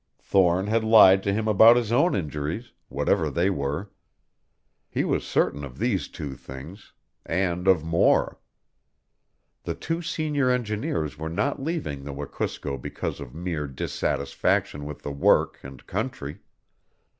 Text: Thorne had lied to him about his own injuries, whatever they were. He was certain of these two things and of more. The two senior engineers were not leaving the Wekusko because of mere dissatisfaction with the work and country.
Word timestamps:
Thorne 0.17 0.65
had 0.65 0.83
lied 0.83 1.21
to 1.21 1.31
him 1.31 1.47
about 1.47 1.75
his 1.75 1.91
own 1.91 2.15
injuries, 2.15 2.71
whatever 2.89 3.29
they 3.29 3.51
were. 3.51 3.91
He 4.89 5.03
was 5.03 5.23
certain 5.23 5.63
of 5.63 5.77
these 5.77 6.07
two 6.07 6.33
things 6.33 6.93
and 7.23 7.67
of 7.67 7.83
more. 7.83 8.39
The 9.61 9.75
two 9.75 10.01
senior 10.01 10.49
engineers 10.49 11.19
were 11.19 11.29
not 11.29 11.61
leaving 11.61 12.03
the 12.03 12.13
Wekusko 12.13 12.79
because 12.79 13.19
of 13.19 13.35
mere 13.35 13.67
dissatisfaction 13.67 14.85
with 14.85 15.03
the 15.03 15.11
work 15.11 15.59
and 15.61 15.85
country. 15.85 16.39